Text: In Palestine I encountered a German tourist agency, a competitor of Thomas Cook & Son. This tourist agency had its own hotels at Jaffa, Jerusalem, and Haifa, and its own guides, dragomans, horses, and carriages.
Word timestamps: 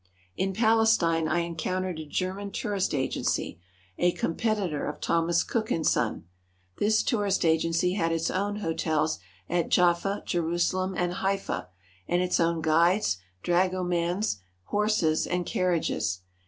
In 0.35 0.51
Palestine 0.53 1.27
I 1.27 1.41
encountered 1.41 1.99
a 1.99 2.07
German 2.07 2.49
tourist 2.49 2.95
agency, 2.95 3.59
a 3.99 4.13
competitor 4.13 4.87
of 4.89 4.99
Thomas 4.99 5.43
Cook 5.43 5.69
& 5.81 5.83
Son. 5.83 6.23
This 6.79 7.03
tourist 7.03 7.45
agency 7.45 7.93
had 7.93 8.11
its 8.11 8.31
own 8.31 8.61
hotels 8.61 9.19
at 9.47 9.69
Jaffa, 9.69 10.23
Jerusalem, 10.25 10.95
and 10.97 11.13
Haifa, 11.13 11.69
and 12.07 12.19
its 12.19 12.39
own 12.39 12.61
guides, 12.63 13.17
dragomans, 13.43 14.37
horses, 14.63 15.27
and 15.27 15.45
carriages. 15.45 16.21